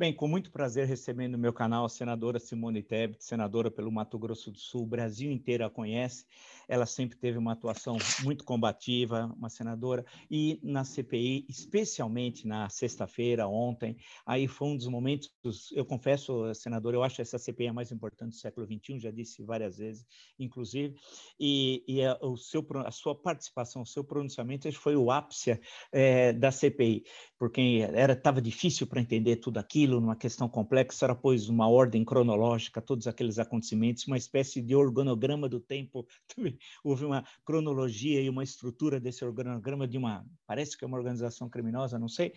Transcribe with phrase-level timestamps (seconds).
[0.00, 4.18] Bem, com muito prazer recebendo no meu canal a senadora Simone Tebet, senadora pelo Mato
[4.18, 6.24] Grosso do Sul, o Brasil inteiro a conhece.
[6.66, 13.46] Ela sempre teve uma atuação muito combativa, uma senadora, e na CPI, especialmente na sexta-feira,
[13.46, 15.30] ontem, aí foi um dos momentos,
[15.72, 19.42] eu confesso, senadora, eu acho essa CPI a mais importante do século XXI, já disse
[19.42, 20.06] várias vezes,
[20.38, 20.94] inclusive,
[21.38, 25.60] e, e a, o seu, a sua participação, o seu pronunciamento foi o ápice
[25.92, 27.04] é, da CPI,
[27.40, 32.04] porque era estava difícil para entender tudo aquilo, numa questão complexa, ela pôs uma ordem
[32.04, 36.06] cronológica, todos aqueles acontecimentos, uma espécie de organograma do tempo.
[36.84, 41.48] Houve uma cronologia e uma estrutura desse organograma de uma, parece que é uma organização
[41.48, 42.34] criminosa, não sei.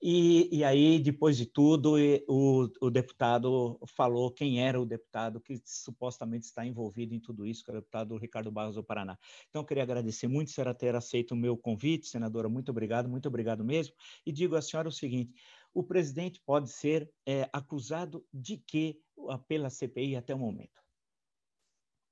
[0.00, 1.96] E, e aí, depois de tudo,
[2.28, 7.64] o, o deputado falou quem era o deputado que supostamente está envolvido em tudo isso,
[7.64, 9.18] que é o deputado Ricardo Barros do Paraná.
[9.50, 13.26] Então, eu queria agradecer muito senhora ter aceito o meu convite, senadora, muito obrigado, muito
[13.26, 13.92] obrigado mesmo.
[14.24, 15.34] E digo à senhora o seguinte,
[15.72, 18.98] o presidente pode ser é, acusado de quê
[19.48, 20.82] pela CPI até o momento?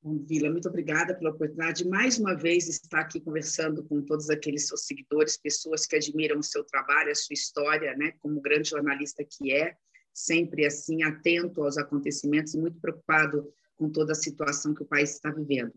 [0.03, 4.31] Bom, Vila, muito obrigada pela oportunidade de mais uma vez estar aqui conversando com todos
[4.31, 8.71] aqueles seus seguidores, pessoas que admiram o seu trabalho, a sua história, né, como grande
[8.71, 9.77] jornalista que é,
[10.13, 15.15] sempre assim atento aos acontecimentos e muito preocupado com toda a situação que o país
[15.15, 15.73] está vivendo.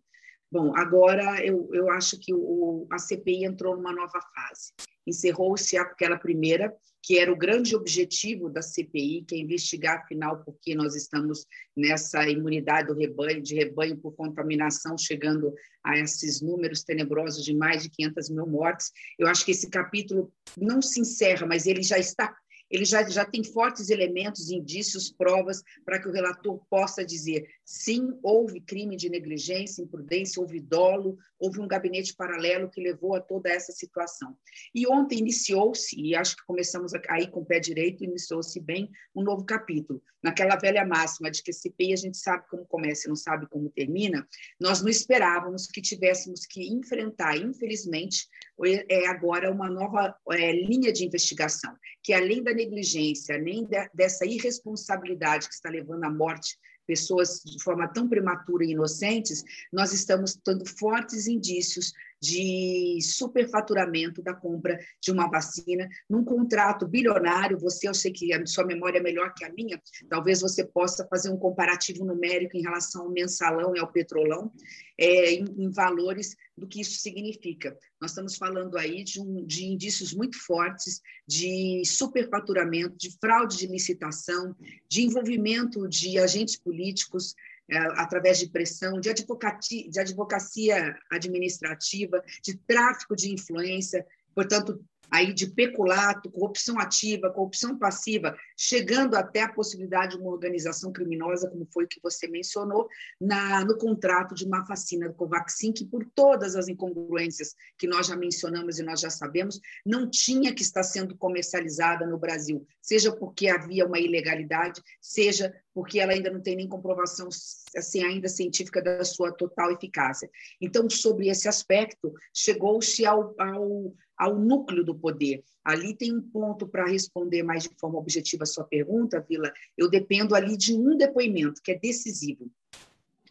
[0.52, 4.74] Bom, agora eu, eu acho que o, a CPI entrou numa nova fase.
[5.06, 10.58] Encerrou-se aquela primeira, que era o grande objetivo da CPI, que é investigar, afinal, por
[10.60, 11.46] que nós estamos
[11.78, 17.84] nessa imunidade do rebanho, de rebanho por contaminação, chegando a esses números tenebrosos de mais
[17.84, 18.92] de 500 mil mortes.
[19.20, 22.36] Eu acho que esse capítulo não se encerra, mas ele já está
[22.76, 28.18] ele já, já tem fortes elementos, indícios, provas para que o relator possa dizer sim,
[28.22, 33.50] houve crime de negligência, imprudência, houve dolo, houve um gabinete paralelo que levou a toda
[33.50, 34.38] essa situação.
[34.74, 39.24] E ontem iniciou-se, e acho que começamos aí com o pé direito, iniciou-se bem um
[39.24, 40.02] novo capítulo.
[40.22, 43.70] Naquela velha máxima de que CPI a gente sabe como começa e não sabe como
[43.70, 44.28] termina,
[44.60, 48.28] nós não esperávamos que tivéssemos que enfrentar, infelizmente,
[48.64, 55.48] é agora uma nova é, linha de investigação, que além da negligência, de, dessa irresponsabilidade
[55.48, 56.58] que está levando à morte
[56.88, 64.34] pessoas de forma tão prematura e inocentes, nós estamos tendo fortes indícios de superfaturamento da
[64.34, 67.60] compra de uma vacina num contrato bilionário.
[67.60, 71.06] Você, eu sei que a sua memória é melhor que a minha, talvez você possa
[71.08, 74.52] fazer um comparativo numérico em relação ao mensalão e ao petrolão,
[74.98, 77.78] é, em, em, valores do que isso significa.
[78.00, 83.68] Nós estamos falando aí de, um, de indícios muito fortes de superfaturamento, de fraude de
[83.68, 84.56] licitação,
[84.90, 87.36] de envolvimento de agentes políticos
[87.70, 95.48] através de pressão, de advocacia, de advocacia administrativa, de tráfico de influência, portanto, aí de
[95.48, 101.88] peculato, corrupção ativa, corrupção passiva, chegando até a possibilidade de uma organização criminosa, como foi
[101.88, 102.88] que você mencionou,
[103.20, 108.08] na, no contrato de uma vacina do Covaxin, que por todas as incongruências que nós
[108.08, 113.12] já mencionamos e nós já sabemos, não tinha que estar sendo comercializada no Brasil, seja
[113.12, 117.28] porque havia uma ilegalidade, seja porque ela ainda não tem nem comprovação
[117.76, 120.30] assim ainda científica da sua total eficácia.
[120.62, 125.44] Então, sobre esse aspecto, chegou-se ao, ao ao núcleo do poder.
[125.64, 129.52] Ali tem um ponto para responder mais de forma objetiva a sua pergunta, Vila.
[129.78, 132.50] Eu dependo ali de um depoimento que é decisivo.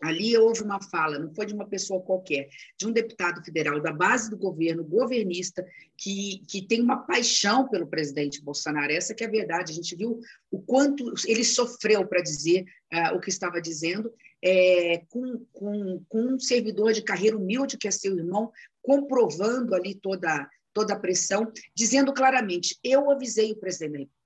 [0.02, 3.92] Ali houve uma fala, não foi de uma pessoa qualquer, de um deputado federal da
[3.92, 5.64] base do governo, governista,
[5.96, 8.92] que, que tem uma paixão pelo presidente Bolsonaro.
[8.92, 9.72] Essa que é a verdade.
[9.72, 10.20] A gente viu
[10.50, 14.12] o quanto ele sofreu para dizer uh, o que estava dizendo,
[14.42, 18.52] é, com, com, com um servidor de carreira humilde, que é seu irmão,
[18.82, 24.24] comprovando ali toda toda a pressão, dizendo claramente: eu avisei o presidente da República.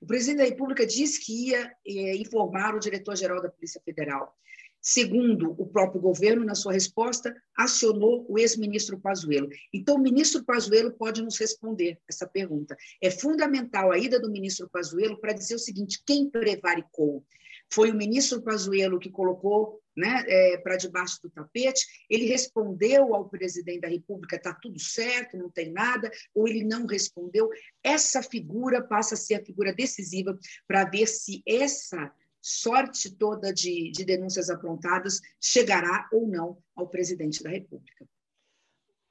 [0.00, 4.34] O presidente da República disse que ia eh, informar o diretor-geral da Polícia Federal.
[4.80, 9.48] Segundo o próprio governo, na sua resposta, acionou o ex-ministro Pazuello.
[9.74, 12.76] Então, o ministro Pazuello pode nos responder essa pergunta.
[13.02, 17.24] É fundamental a ida do ministro Pazuello para dizer o seguinte: quem prevaricou?
[17.72, 21.84] Foi o ministro Pazuello que colocou né, é, para debaixo do tapete.
[22.08, 26.86] Ele respondeu ao presidente da República: está tudo certo, não tem nada, ou ele não
[26.86, 27.48] respondeu.
[27.82, 33.90] Essa figura passa a ser a figura decisiva para ver se essa sorte toda de,
[33.90, 38.06] de denúncias aprontadas chegará ou não ao presidente da República.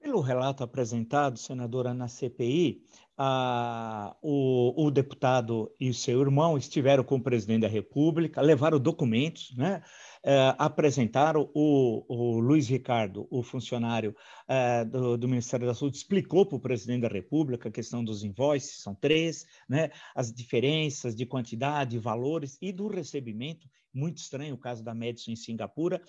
[0.05, 2.83] Pelo relato apresentado, senadora, na CPI,
[3.17, 8.79] a, o, o, deputado e o seu irmão estiveram com o presidente da República, levaram
[8.79, 9.81] documentos, né?
[10.23, 14.15] É, apresentaram o, o, Luiz Ricardo, o funcionário
[14.47, 18.23] é, do, do, Ministério da Saúde, explicou para o presidente da República a questão dos
[18.23, 19.89] invoices, são três, né?
[20.13, 25.35] as diferenças de quantidade, valores e do recebimento, muito estranho o caso da Medicine em
[25.35, 25.99] Singapura,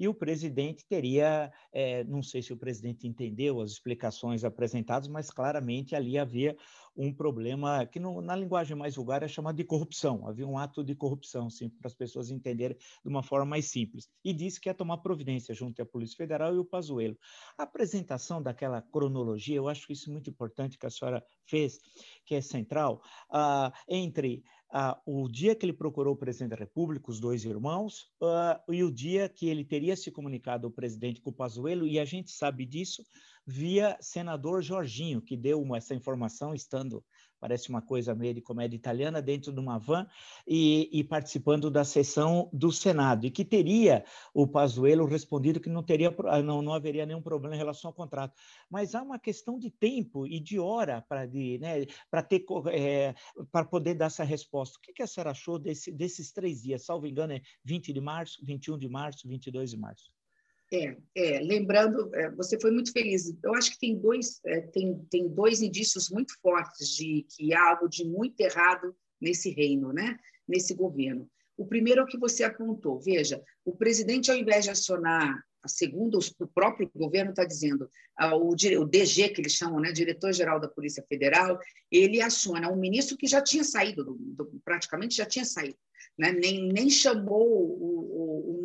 [0.00, 5.30] e o presidente teria, é, não sei se o presidente entendeu as explicações apresentadas, mas
[5.30, 6.56] claramente ali havia
[6.96, 10.82] um problema que no, na linguagem mais vulgar é chamado de corrupção, havia um ato
[10.82, 14.70] de corrupção, sim, para as pessoas entenderem de uma forma mais simples, e disse que
[14.70, 17.18] ia tomar providência junto à Polícia Federal e o Pazuello.
[17.58, 21.78] A apresentação daquela cronologia, eu acho isso muito importante que a senhora fez,
[22.24, 27.10] que é central, uh, entre ah, o dia que ele procurou o presidente da República,
[27.10, 31.30] os dois irmãos, ah, e o dia que ele teria se comunicado ao presidente com
[31.30, 33.04] o Pazuello, e a gente sabe disso
[33.46, 37.04] via senador Jorginho, que deu uma, essa informação estando
[37.40, 40.06] parece uma coisa meio de comédia italiana, dentro de uma van
[40.46, 44.04] e, e, participando da sessão do Senado, e que teria
[44.34, 46.14] o Pazuello respondido que não, teria,
[46.44, 48.34] não, não haveria nenhum problema em relação ao contrato.
[48.68, 51.86] Mas há uma questão de tempo e de hora para né,
[52.28, 53.14] ter é,
[53.50, 54.78] para poder dar essa resposta.
[54.78, 56.84] O que, que a senhora achou desse, desses três dias?
[56.84, 60.19] Salvo engano, é 20 de março, 21 de março, 22 de março.
[60.72, 63.34] É, é, lembrando, é, você foi muito feliz.
[63.42, 67.70] Eu acho que tem dois, é, tem, tem dois indícios muito fortes de que há
[67.70, 70.16] algo de muito errado nesse reino, né?
[70.46, 71.28] nesse governo.
[71.56, 73.00] O primeiro é o que você apontou.
[73.00, 77.90] Veja, o presidente, ao invés de acionar, segundo o próprio governo está dizendo,
[78.40, 78.54] o,
[78.86, 81.58] DG, que eles chamam, né, diretor-geral da Polícia Federal,
[81.90, 85.76] ele aciona um ministro que já tinha saído, do, do, praticamente já tinha saído
[86.20, 86.32] né?
[86.32, 88.19] nem, nem chamou o,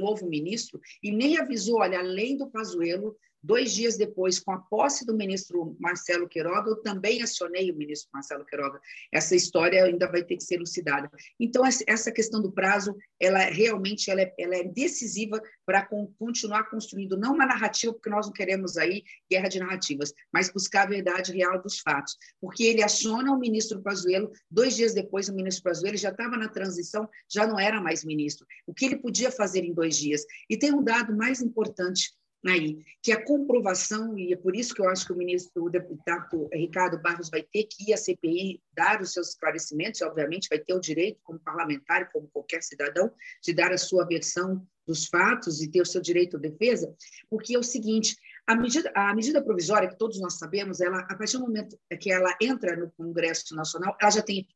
[0.06, 5.06] novo ministro e nem avisou, olha, além do Pazuello, Dois dias depois, com a posse
[5.06, 8.81] do ministro Marcelo Queiroga, eu também acionei o ministro Marcelo Queiroga.
[9.13, 11.07] Essa história ainda vai ter que ser elucidada.
[11.39, 15.88] Então, essa questão do prazo, ela realmente ela é, ela é decisiva para
[16.18, 20.88] continuar construindo, não uma narrativa, porque nós não queremos aí guerra de narrativas, mas buscar
[20.88, 22.18] a verdade real dos fatos.
[22.42, 26.50] Porque ele aciona o ministro Pazuello, dois dias depois, o ministro Pazuello já estava na
[26.50, 28.47] transição, já não era mais ministro.
[28.65, 30.25] O que ele podia fazer em dois dias?
[30.50, 32.12] E tem um dado mais importante
[32.50, 35.69] aí, que a comprovação, e é por isso que eu acho que o ministro, o
[35.69, 40.50] deputado Ricardo Barros vai ter que ir à CPI dar os seus esclarecimentos, e obviamente
[40.50, 43.12] vai ter o direito, como parlamentar, como qualquer cidadão,
[43.42, 46.95] de dar a sua versão dos fatos e ter o seu direito à defesa,
[47.30, 48.15] porque é o seguinte,
[48.45, 52.12] a medida, a medida provisória, que todos nós sabemos, ela, a partir do momento que
[52.12, 54.47] ela entra no Congresso Nacional, ela já tem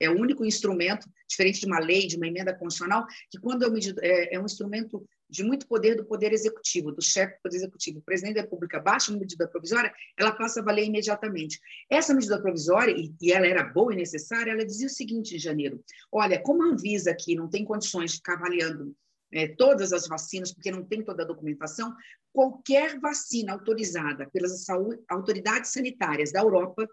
[0.00, 3.80] é o único instrumento, diferente de uma lei, de uma emenda constitucional, que quando é,
[4.02, 7.98] é, é um instrumento de muito poder do Poder Executivo, do chefe do Poder Executivo,
[7.98, 11.60] o presidente da República baixa uma medida provisória, ela passa a valer imediatamente.
[11.90, 15.84] Essa medida provisória, e, ela era boa e necessária, ela dizia o seguinte em janeiro:
[16.10, 18.96] olha, como a Anvisa aqui não tem condições de ficar avaliando
[19.32, 21.94] é, todas as vacinas, porque não tem toda a documentação,
[22.32, 26.88] qualquer vacina autorizada pelas saúde, autoridades sanitárias da Europa,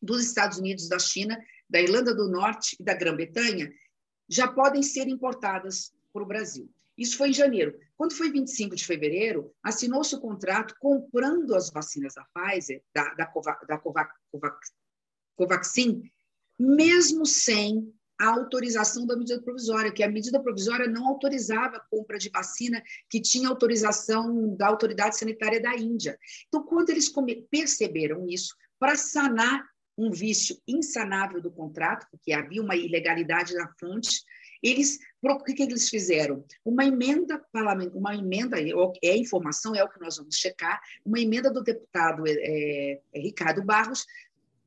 [0.00, 1.36] dos Estados Unidos, da China,
[1.68, 3.72] da Irlanda do Norte e da Grã-Bretanha
[4.28, 6.68] já podem ser importadas para o Brasil.
[6.96, 7.78] Isso foi em janeiro.
[7.96, 13.24] Quando foi 25 de fevereiro, assinou-se o contrato comprando as vacinas da Pfizer, da, da,
[13.68, 14.72] da Covax, Covax,
[15.36, 16.02] Covaxin,
[16.58, 22.18] mesmo sem a autorização da medida provisória, que a medida provisória não autorizava a compra
[22.18, 26.18] de vacina que tinha autorização da autoridade sanitária da Índia.
[26.48, 27.12] Então, quando eles
[27.50, 29.66] perceberam isso, para sanar
[29.98, 34.22] um vício insanável do contrato, porque havia uma ilegalidade na fonte,
[34.62, 36.44] eles, o que, que eles fizeram?
[36.64, 41.50] Uma emenda parlamentar, uma emenda, é informação, é o que nós vamos checar, uma emenda
[41.50, 44.06] do deputado é, é, Ricardo Barros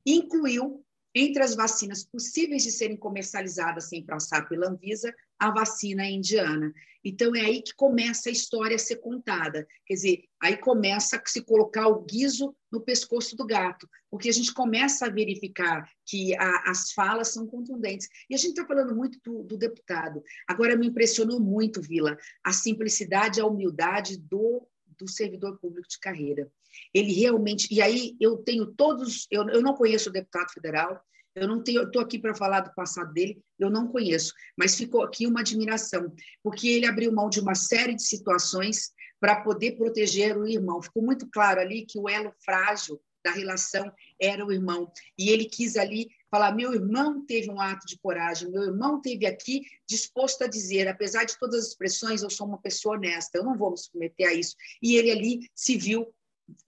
[0.06, 6.74] incluiu entre as vacinas possíveis de serem comercializadas sem passar pela Anvisa, a vacina indiana.
[7.04, 9.66] Então, é aí que começa a história a ser contada.
[9.86, 14.34] Quer dizer, aí começa a se colocar o guiso no pescoço do gato, porque a
[14.34, 18.10] gente começa a verificar que a, as falas são contundentes.
[18.30, 20.22] E a gente está falando muito do, do, deputado.
[20.46, 24.68] Agora, me impressionou muito, Vila, a simplicidade a humildade do,
[24.98, 26.52] do servidor público de carreira.
[26.94, 27.74] Ele realmente.
[27.74, 29.26] E aí eu tenho todos.
[29.32, 31.02] Eu, eu não conheço o deputado federal,
[31.40, 35.04] eu não tenho, estou aqui para falar do passado dele, eu não conheço, mas ficou
[35.04, 40.38] aqui uma admiração, porque ele abriu mão de uma série de situações para poder proteger
[40.38, 40.82] o irmão.
[40.82, 45.46] Ficou muito claro ali que o elo frágil da relação era o irmão, e ele
[45.46, 50.44] quis ali falar: meu irmão teve um ato de coragem, meu irmão teve aqui disposto
[50.44, 53.72] a dizer, apesar de todas as expressões, eu sou uma pessoa honesta, eu não vou
[53.72, 54.56] me submeter a isso.
[54.82, 56.08] E ele ali se viu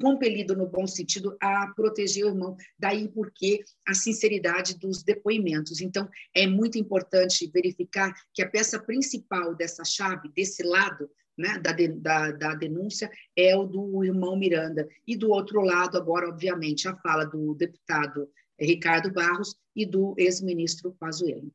[0.02, 2.56] compelido, no bom sentido, a proteger o irmão.
[2.78, 5.82] Daí porque a sinceridade dos depoimentos.
[5.82, 11.72] Então, é muito importante verificar que a peça principal dessa chave, desse lado, né, da,
[11.72, 14.88] da, da, denúncia é o do irmão Miranda.
[15.08, 20.96] E do outro lado, agora, obviamente, a fala do deputado Ricardo Barros e do ex-ministro
[21.00, 21.52] Pazuello.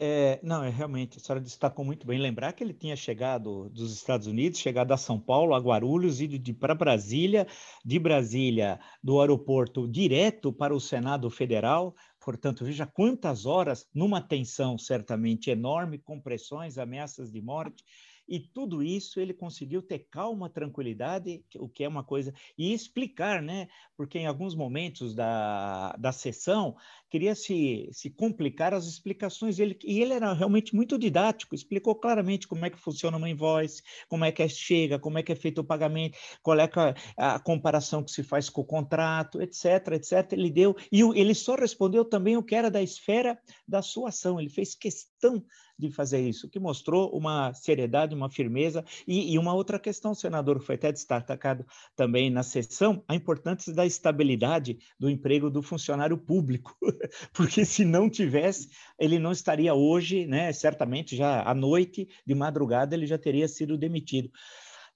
[0.00, 2.20] É, não, é realmente, a senhora destacou muito bem.
[2.20, 6.54] Lembrar que ele tinha chegado dos Estados Unidos, chegado a São Paulo, a Guarulhos, ido
[6.54, 7.48] para Brasília,
[7.84, 11.96] de Brasília, do aeroporto direto para o Senado Federal.
[12.20, 17.82] Portanto, veja quantas horas numa tensão certamente enorme, com pressões, ameaças de morte.
[18.28, 23.40] E tudo isso ele conseguiu ter calma, tranquilidade, o que é uma coisa, e explicar,
[23.40, 23.68] né?
[23.96, 26.76] Porque em alguns momentos da, da sessão
[27.08, 32.46] queria se, se complicar as explicações, ele, e ele era realmente muito didático, explicou claramente
[32.46, 35.36] como é que funciona uma invoice, como é que é, chega, como é que é
[35.36, 36.68] feito o pagamento, qual é
[37.16, 40.32] a, a comparação que se faz com o contrato, etc, etc.
[40.32, 44.38] Ele deu, e ele só respondeu também o que era da esfera da sua ação,
[44.38, 45.42] ele fez questão
[45.78, 48.84] de fazer isso, que mostrou uma seriedade, uma firmeza.
[49.06, 53.86] E, e uma outra questão, senador, foi até destacado também na sessão, a importância da
[53.86, 56.76] estabilidade do emprego do funcionário público,
[57.32, 58.68] porque se não tivesse,
[58.98, 63.78] ele não estaria hoje, né, certamente já à noite, de madrugada, ele já teria sido
[63.78, 64.30] demitido.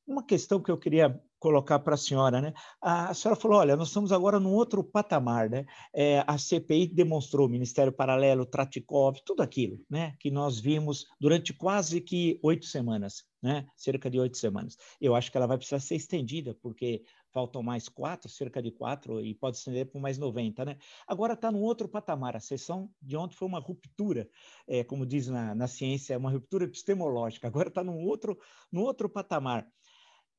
[0.07, 2.55] Uma questão que eu queria colocar para a senhora, né?
[2.81, 5.67] A senhora falou, olha, nós estamos agora num outro patamar, né?
[5.93, 10.15] É, a CPI demonstrou, Ministério Paralelo, Tratikov, tudo aquilo, né?
[10.21, 13.67] Que nós vimos durante quase que oito semanas, né?
[13.75, 14.77] Cerca de oito semanas.
[15.01, 19.21] Eu acho que ela vai precisar ser estendida, porque faltam mais quatro, cerca de quatro,
[19.21, 20.77] e pode estender por mais 90, né?
[21.09, 22.37] Agora está num outro patamar.
[22.37, 24.29] A sessão de ontem foi uma ruptura,
[24.69, 27.49] é, como diz na, na ciência, uma ruptura epistemológica.
[27.49, 28.39] Agora está num outro,
[28.71, 29.67] num outro patamar.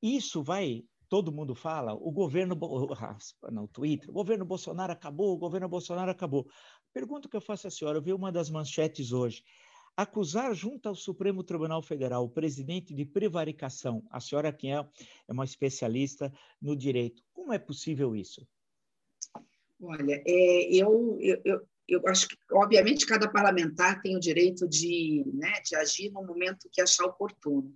[0.04, 0.84] Isso vai,
[1.14, 2.58] todo mundo fala, o governo,
[3.52, 6.48] no Twitter, o governo Bolsonaro acabou, o governo Bolsonaro acabou.
[6.92, 9.44] Pergunta que eu faço à senhora, eu vi uma das manchetes hoje.
[9.96, 15.32] Acusar junto ao Supremo Tribunal Federal o presidente de prevaricação, a senhora que é, é
[15.32, 18.48] uma especialista no direito, como é possível isso?
[19.80, 25.24] Olha, é, eu, eu, eu, eu acho que, obviamente, cada parlamentar tem o direito de,
[25.32, 27.72] né, de agir no momento que achar oportuno.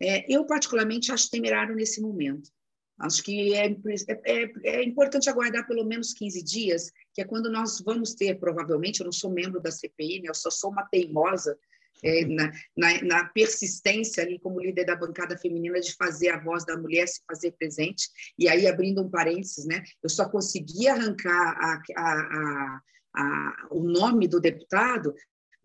[0.00, 2.54] É, eu, particularmente, acho temerário nesse momento.
[2.98, 7.80] Acho que é, é, é, importante aguardar pelo menos 15 dias, que é quando nós
[7.80, 11.58] vamos ter, provavelmente, eu não sou membro da CPI, né, eu só sou uma teimosa
[12.02, 16.64] é, na, na, na, persistência ali como líder da bancada feminina de fazer a voz
[16.64, 18.08] da mulher se fazer presente.
[18.38, 22.80] E aí, abrindo um parênteses, né, eu só consegui arrancar a, a,
[23.14, 25.14] a, o nome do deputado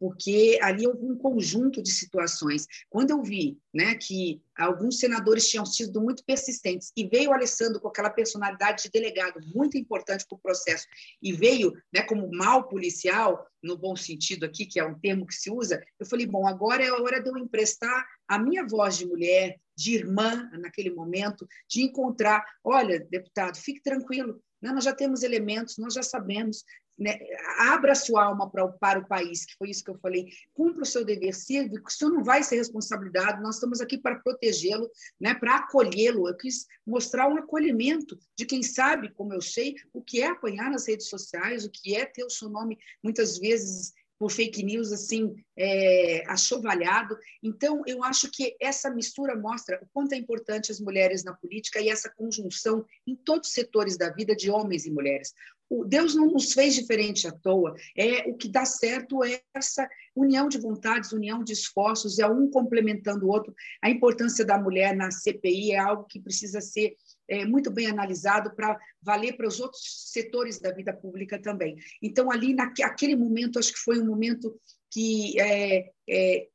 [0.01, 2.65] porque ali houve um conjunto de situações.
[2.89, 7.79] Quando eu vi né, que alguns senadores tinham sido muito persistentes e veio o Alessandro
[7.79, 10.87] com aquela personalidade de delegado muito importante para o processo
[11.21, 15.35] e veio né, como mal policial, no bom sentido aqui, que é um termo que
[15.35, 18.97] se usa, eu falei, bom, agora é a hora de eu emprestar a minha voz
[18.97, 24.93] de mulher, de irmã, naquele momento, de encontrar, olha, deputado, fique tranquilo, né, nós já
[24.93, 26.63] temos elementos, nós já sabemos,
[27.01, 27.17] né,
[27.57, 30.85] abra sua alma para o, o país, que foi isso que eu falei, cumpra o
[30.85, 34.87] seu dever cívico, isso não vai ser responsabilidade, nós estamos aqui para protegê-lo,
[35.19, 36.29] né, para acolhê-lo.
[36.29, 40.69] Eu quis mostrar um acolhimento de quem sabe, como eu sei, o que é apanhar
[40.69, 44.91] nas redes sociais, o que é ter o seu nome muitas vezes por fake news
[44.91, 47.17] assim é, achovalhado.
[47.41, 51.81] Então, eu acho que essa mistura mostra o quanto é importante as mulheres na política
[51.81, 55.33] e essa conjunção em todos os setores da vida de homens e mulheres.
[55.71, 57.73] O Deus não nos fez diferente à toa.
[57.97, 62.51] É o que dá certo é essa união de vontades, união de esforços, é um
[62.51, 63.55] complementando o outro.
[63.81, 68.53] A importância da mulher na CPI é algo que precisa ser é, muito bem analisado
[68.53, 71.77] para valer para os outros setores da vida pública também.
[72.01, 74.59] Então, ali, naquele momento, acho que foi um momento
[74.91, 76.47] que, é, é,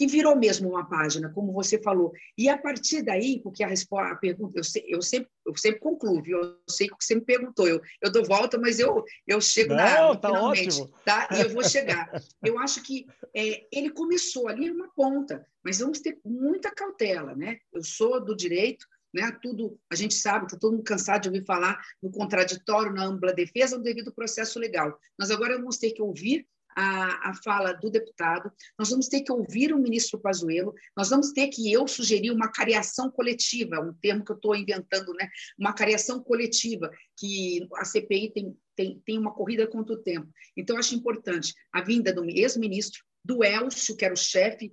[0.00, 2.12] que, virou mesmo uma página, como você falou.
[2.36, 5.80] E a partir daí, porque a, resposta, a pergunta, eu, sei, eu, sempre, eu sempre
[5.80, 6.38] concluo, viu?
[6.38, 10.14] eu sei que você me perguntou, eu, eu dou volta, mas eu, eu chego Não,
[10.14, 10.90] na tá finalmente, ótimo.
[11.04, 11.28] tá?
[11.32, 12.10] E eu vou chegar.
[12.42, 17.58] Eu acho que é, ele começou ali uma ponta, mas vamos ter muita cautela, né?
[17.72, 19.36] Eu sou do direito, né?
[19.42, 23.32] Tudo a gente sabe, está todo mundo cansado de ouvir falar no contraditório, na ampla
[23.32, 24.98] defesa, no devido processo legal.
[25.18, 26.46] Nós agora vamos ter que ouvir
[26.76, 31.32] a, a, fala do deputado, nós vamos ter que ouvir o ministro Pazuello, nós vamos
[31.32, 35.28] ter que eu sugerir uma cariação coletiva, um termo que eu estou inventando, né?
[35.58, 40.28] uma cariação coletiva, que a CPI tem, tem, tem uma corrida contra o tempo.
[40.56, 44.72] Então, acho importante a vinda do ex-ministro, do Elcio, que era o chefe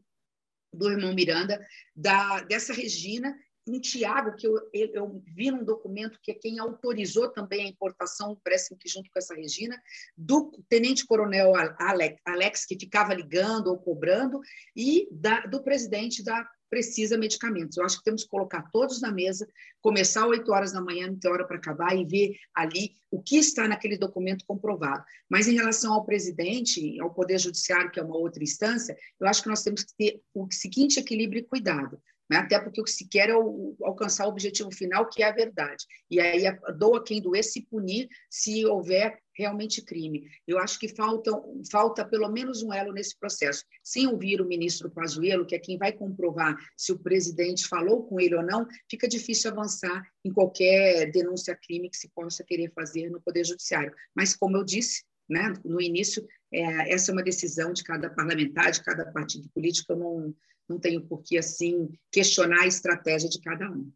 [0.74, 1.60] do irmão Miranda,
[1.96, 3.36] da, dessa Regina
[3.68, 8.40] um Tiago, que eu, eu, vi num documento que é quem autorizou também a importação,
[8.44, 9.80] parece que junto com essa Regina,
[10.16, 14.40] do tenente-coronel Alex, Alex, que ficava ligando ou cobrando,
[14.76, 17.78] e da, do presidente da Precisa Medicamentos.
[17.78, 19.48] Eu acho que temos que colocar todos na mesa,
[19.82, 23.22] começar às 8 horas da manhã, não tem hora para acabar, e ver ali o
[23.22, 25.04] que está naquele documento comprovado.
[25.30, 29.42] Mas em relação ao presidente, ao Poder Judiciário, que é uma outra instância, eu acho
[29.42, 32.38] que nós temos que ter o seguinte equilíbrio e cuidado né?
[32.38, 35.34] até porque o que se quer é o, alcançar o objetivo final, que é a
[35.34, 35.86] verdade.
[36.10, 36.44] E aí
[36.78, 40.28] doa quem doer se punir se houver realmente crime.
[40.48, 41.32] Eu acho que falta,
[41.72, 43.64] falta pelo menos um elo nesse processo.
[43.84, 48.20] Sem ouvir o ministro Pazuello, que é quem vai comprovar se o presidente falou com
[48.20, 53.22] ele ou não, fica difícil avançar em qualquer denúncia-crime que se possa querer fazer no
[53.22, 53.94] Poder Judiciário.
[54.16, 58.72] Mas, como eu disse né, no início, é, essa é uma decisão de cada parlamentar,
[58.72, 60.36] de cada partido político, eu não,
[60.68, 63.92] não tenho por que assim questionar a estratégia de cada um.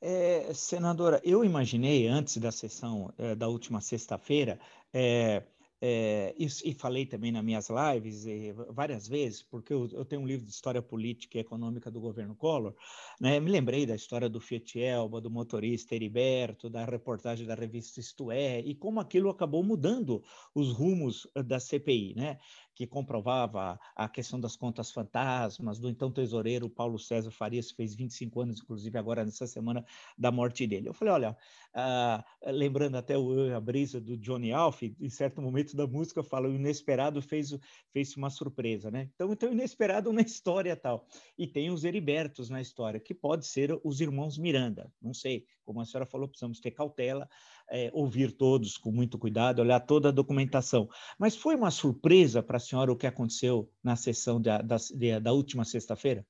[0.00, 4.58] É, senadora, eu imaginei antes da sessão é, da última sexta-feira
[4.92, 5.44] é,
[5.84, 10.22] é, e, e, falei também nas minhas lives e, várias vezes, porque eu, eu, tenho
[10.22, 12.72] um livro de história política e econômica do governo Collor,
[13.20, 13.40] né?
[13.40, 18.30] me lembrei da história do Fiat Elba, do motorista Heriberto, da reportagem da revista Isto
[18.30, 20.22] É, e como aquilo acabou mudando
[20.54, 22.38] os rumos eh, da CPI, né?
[22.74, 27.94] Que comprovava a questão das contas fantasmas, do então tesoureiro Paulo César Farias, que fez
[27.94, 29.84] 25 anos, inclusive agora nessa semana
[30.16, 30.88] da morte dele.
[30.88, 31.36] Eu falei, olha,
[31.74, 36.48] ah, lembrando até o, a brisa do Johnny Alf, em certo momento da música fala,
[36.48, 37.56] o inesperado fez,
[37.92, 39.10] fez uma surpresa, né?
[39.14, 41.06] Então, então, inesperado na história tal.
[41.36, 45.80] E tem os Heribertos na história, que pode ser os irmãos Miranda, não sei, como
[45.80, 47.28] a senhora falou, precisamos ter cautela,
[47.72, 50.88] é, ouvir todos com muito cuidado, olhar toda a documentação.
[51.18, 54.76] Mas foi uma surpresa para a senhora o que aconteceu na sessão da, da,
[55.20, 56.24] da última sexta-feira?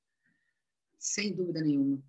[0.96, 2.00] Sem dúvida nenhuma.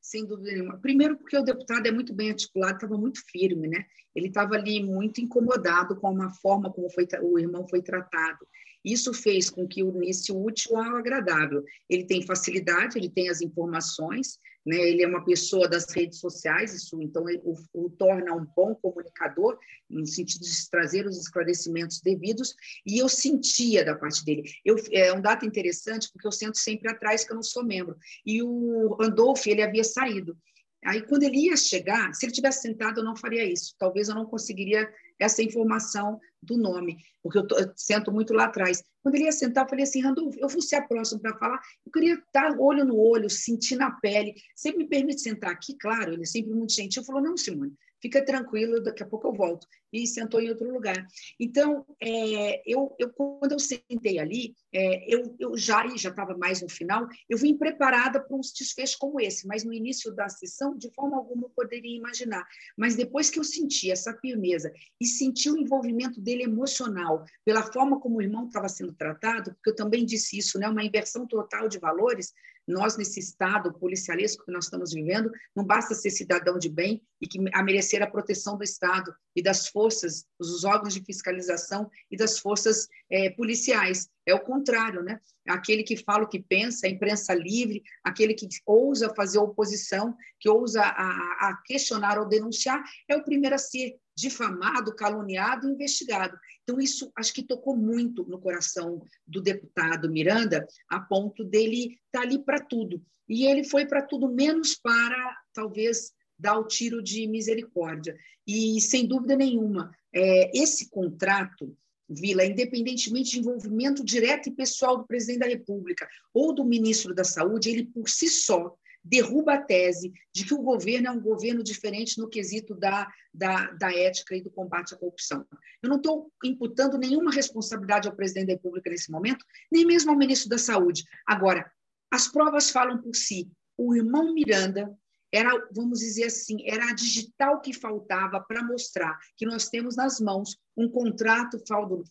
[0.00, 0.78] Sem dúvida nenhuma.
[0.78, 3.84] Primeiro, porque o deputado é muito bem articulado, estava muito firme, né?
[4.14, 8.38] Ele estava ali muito incomodado com a forma como foi, o irmão foi tratado.
[8.84, 11.64] Isso fez com que unisse o útil ao agradável.
[11.88, 14.76] Ele tem facilidade, ele tem as informações, né?
[14.76, 19.58] ele é uma pessoa das redes sociais, isso então o, o, torna um bom comunicador,
[19.88, 22.54] no sentido de trazer os esclarecimentos devidos,
[22.86, 24.44] e eu sentia da parte dele.
[24.64, 27.96] Eu, é um dado interessante, porque eu sento sempre atrás, que eu não sou membro,
[28.24, 30.36] e o Andolfo, ele havia saído.
[30.84, 33.74] Aí, quando ele ia chegar, se ele tivesse sentado, eu não faria isso.
[33.78, 34.88] Talvez eu não conseguiria
[35.18, 38.82] essa informação do nome, porque eu, tô, eu sento muito lá atrás.
[39.02, 41.60] Quando ele ia sentar, eu falei assim, Randolfo, eu vou ser a próxima para falar,
[41.84, 44.34] eu queria estar olho no olho, sentir na pele.
[44.54, 45.76] Você me permite sentar aqui?
[45.78, 47.04] Claro, ele é sempre muito gentil.
[47.04, 49.66] Falou, não, Simone, fica tranquilo, daqui a pouco eu volto.
[49.92, 51.06] E sentou em outro lugar.
[51.40, 56.60] Então, é, eu, eu, quando eu sentei ali, é, eu, eu já já estava mais
[56.60, 60.76] no final, eu vim preparada para um desfecho como esse, mas no início da sessão,
[60.76, 62.46] de forma alguma, eu poderia imaginar.
[62.76, 68.00] Mas depois que eu senti essa firmeza e senti o envolvimento dele emocional, pela forma
[68.00, 71.68] como o irmão estava sendo tratado, porque eu também disse isso, né, uma inversão total
[71.68, 72.32] de valores,
[72.68, 77.26] nós, nesse estado policialesco que nós estamos vivendo, não basta ser cidadão de bem e
[77.26, 82.16] que a merecer a proteção do Estado e das forças, dos órgãos de fiscalização e
[82.16, 84.08] das forças é, policiais.
[84.26, 85.18] É o contrário, né?
[85.48, 90.48] Aquele que fala o que pensa, a imprensa livre, aquele que ousa fazer oposição, que
[90.48, 96.36] ousa a, a questionar ou denunciar, é o primeiro a ser difamado, caluniado, investigado.
[96.64, 102.20] Então, isso acho que tocou muito no coração do deputado Miranda, a ponto dele estar
[102.20, 103.00] tá ali para tudo.
[103.28, 108.18] E ele foi para tudo, menos para, talvez, dar o tiro de misericórdia.
[108.44, 111.76] E, sem dúvida nenhuma, é, esse contrato,
[112.10, 117.22] Vila, independentemente de envolvimento direto e pessoal do presidente da República ou do ministro da
[117.22, 121.62] Saúde, ele, por si só, derruba a tese de que o governo é um governo
[121.62, 125.46] diferente no quesito da, da, da ética e do combate à corrupção.
[125.82, 130.18] Eu não estou imputando nenhuma responsabilidade ao presidente da República nesse momento, nem mesmo ao
[130.18, 131.04] ministro da Saúde.
[131.26, 131.70] Agora,
[132.10, 133.50] as provas falam por si.
[133.76, 134.92] O irmão Miranda
[135.32, 140.18] era, vamos dizer assim, era a digital que faltava para mostrar que nós temos nas
[140.20, 141.58] mãos um contrato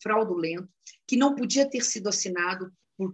[0.01, 0.69] fraudulento
[1.07, 3.13] que não podia ter sido assinado por,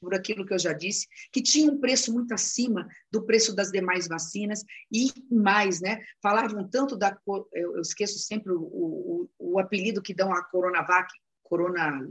[0.00, 3.70] por aquilo que eu já disse, que tinha um preço muito acima do preço das
[3.70, 6.00] demais vacinas e mais, né?
[6.22, 7.16] Falavam tanto da,
[7.52, 11.08] eu, esqueço sempre o, o, o apelido que dão a Coronavac,
[11.42, 12.06] Corona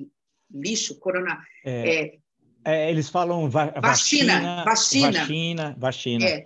[0.51, 2.17] lixo, Corona é, é,
[2.65, 6.25] é, eles falam va vacina, vacina, vacina, vacina, vacina.
[6.25, 6.45] É.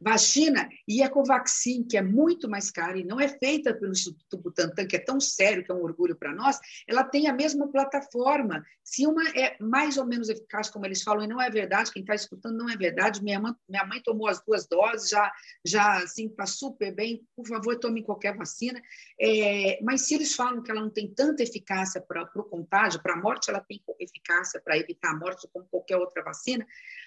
[0.00, 4.38] Vacina e a Covaxin, que é muito mais cara e não é feita pelo Instituto
[4.38, 6.58] Butantan, que é tão sério, que é um orgulho para nós,
[6.88, 8.64] ela tem a mesma plataforma.
[8.82, 12.02] Se uma é mais ou menos eficaz, como eles falam, e não é verdade, quem
[12.02, 15.30] está escutando não é verdade, minha mãe, minha mãe tomou as duas doses, já,
[15.64, 18.80] já assim, está super bem, por favor, tome qualquer vacina.
[19.20, 23.12] É, mas se eles falam que ela não tem tanta eficácia para o contágio, para
[23.12, 26.66] a morte, ela tem eficácia para evitar a morte, como qualquer outra vacina,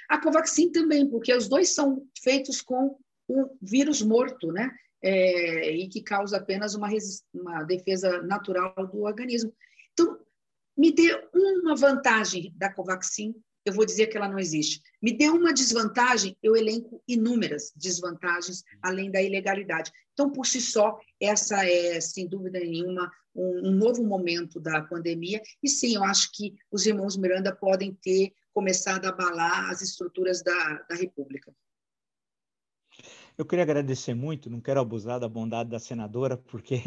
[0.10, 2.83] a Covaxin também, porque os dois são feitos com
[3.28, 4.72] o vírus morto, né?
[5.02, 6.88] É, e que causa apenas uma,
[7.34, 9.54] uma defesa natural do organismo.
[9.92, 10.18] Então,
[10.78, 14.82] me dê uma vantagem da Covaxin, eu vou dizer que ela não existe.
[15.02, 19.92] Me dê uma desvantagem, eu elenco inúmeras desvantagens, além da ilegalidade.
[20.14, 25.42] Então, por si só, essa é, sem dúvida nenhuma, um, um novo momento da pandemia.
[25.62, 30.44] E sim, eu acho que os irmãos Miranda podem ter começado a abalar as estruturas
[30.44, 31.54] da, da República.
[33.38, 36.84] Eu queria agradecer muito, não quero abusar da bondade da senadora, porque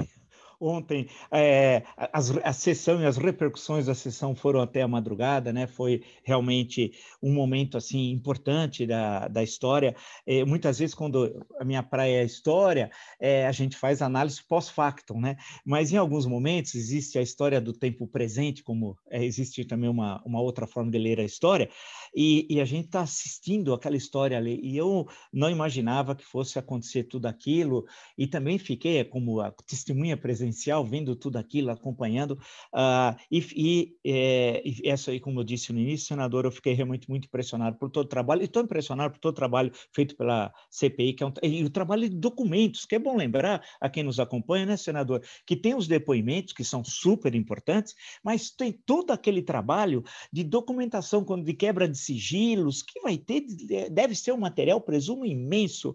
[0.61, 5.66] Ontem é, as, a sessão e as repercussões da sessão foram até a madrugada, né?
[5.66, 6.92] Foi realmente
[7.23, 9.95] um momento assim importante da, da história.
[10.27, 12.90] É, muitas vezes, quando a minha praia é história,
[13.21, 15.37] é, a gente faz análise pós-factum, né?
[15.64, 20.23] Mas em alguns momentos existe a história do tempo presente, como é, existe também uma,
[20.25, 21.69] uma outra forma de ler a história,
[22.14, 24.59] e, e a gente está assistindo aquela história ali.
[24.62, 27.85] E eu não imaginava que fosse acontecer tudo aquilo,
[28.16, 32.33] e também fiquei como a testemunha presente presencial, vendo tudo aquilo, acompanhando.
[32.73, 37.09] Uh, e, e, é, essa aí, como eu disse no início, senador, eu fiquei realmente
[37.09, 40.53] muito impressionado por todo o trabalho, e estou impressionado por todo o trabalho feito pela
[40.71, 44.03] CPI, que é um, e o trabalho de documentos, que é bom lembrar a quem
[44.03, 49.11] nos acompanha, né, senador, que tem os depoimentos, que são super importantes, mas tem todo
[49.11, 53.45] aquele trabalho de documentação, de quebra de sigilos, que vai ter,
[53.91, 55.95] deve ser um material, presumo, imenso,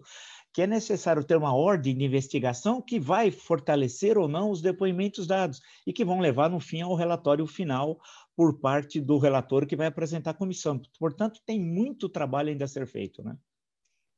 [0.52, 5.26] que é necessário ter uma ordem de investigação que vai fortalecer ou não os depoimentos
[5.26, 7.98] dados e que vão levar, no fim, ao relatório final
[8.36, 10.80] por parte do relator que vai apresentar a comissão.
[10.98, 13.36] Portanto, tem muito trabalho ainda a ser feito, né?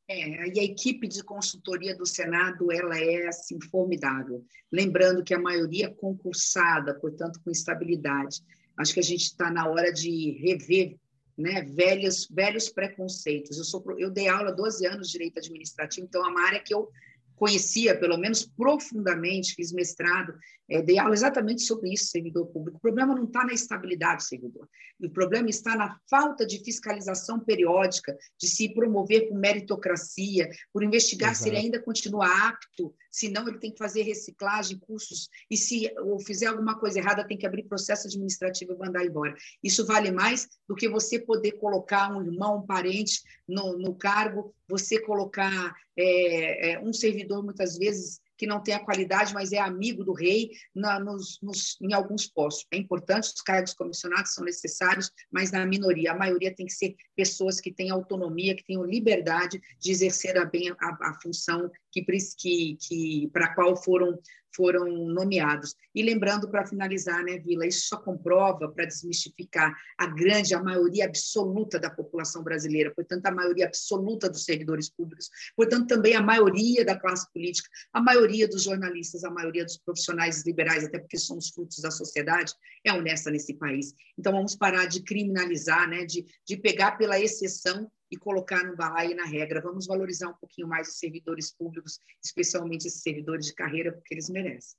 [0.07, 4.44] É, e a equipe de consultoria do Senado ela é assim formidável.
[4.70, 8.42] Lembrando que a maioria é concursada, portanto com estabilidade.
[8.77, 10.99] Acho que a gente está na hora de rever
[11.37, 13.59] né, velhos, velhos preconceitos.
[13.59, 16.75] Eu, sou, eu dei aula 12 anos de direito administrativo, então é uma área que
[16.75, 16.88] eu
[17.37, 20.35] conhecia, pelo menos profundamente, fiz mestrado,
[20.68, 22.79] é, dei aula exatamente sobre isso, servidor público.
[22.79, 24.68] O problema não está na estabilidade do servidor,
[25.00, 31.33] o problema está na falta de fiscalização periódica, de se promover por meritocracia, por investigar
[31.33, 31.44] Exato.
[31.44, 35.92] se ele ainda continua apto, se não ele tem que fazer reciclagem, cursos, e se
[36.00, 39.35] ou fizer alguma coisa errada, tem que abrir processo administrativo e mandar embora.
[39.62, 44.55] Isso vale mais do que você poder colocar um irmão, um parente no, no cargo,
[44.68, 49.59] você colocar é, é, um servidor, muitas vezes, que não tem a qualidade, mas é
[49.59, 52.66] amigo do rei na, nos, nos, em alguns postos.
[52.73, 56.12] É importante, os cargos comissionados são necessários, mas na minoria.
[56.12, 60.44] A maioria tem que ser pessoas que têm autonomia, que tenham liberdade de exercer a
[60.44, 62.04] bem a, a função que,
[62.37, 64.18] que, que para qual foram
[64.54, 65.74] foram nomeados.
[65.94, 71.07] E lembrando, para finalizar, né, Vila, isso só comprova, para desmistificar, a grande, a maioria
[71.07, 76.85] absoluta da população brasileira, portanto, a maioria absoluta dos servidores públicos, portanto, também a maioria
[76.85, 81.50] da classe política, a maioria dos jornalistas, a maioria dos profissionais liberais, até porque somos
[81.50, 82.54] frutos da sociedade,
[82.85, 83.94] é honesta nesse país.
[84.18, 89.12] Então, vamos parar de criminalizar, né, de, de pegar pela exceção e colocar no balaio
[89.12, 89.61] e na regra.
[89.61, 94.29] Vamos valorizar um pouquinho mais os servidores públicos, especialmente esses servidores de carreira, porque eles
[94.29, 94.79] merecem.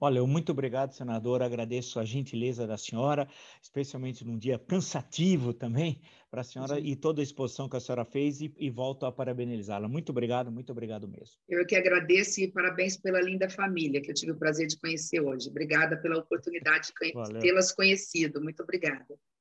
[0.00, 1.42] Olha, muito obrigado, senador.
[1.42, 3.28] Agradeço a gentileza da senhora,
[3.62, 6.00] especialmente num dia cansativo também
[6.30, 6.86] para a senhora Sim.
[6.86, 9.88] e toda a exposição que a senhora fez e, e volto a parabenizá-la.
[9.88, 11.36] Muito obrigado, muito obrigado mesmo.
[11.48, 15.20] Eu que agradeço e parabéns pela linda família que eu tive o prazer de conhecer
[15.20, 15.50] hoje.
[15.50, 18.40] Obrigada pela oportunidade de tê-las conhecido.
[18.40, 19.18] Muito obrigada.